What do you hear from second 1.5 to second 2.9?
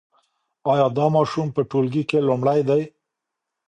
په ټولګي کې لومړی دی؟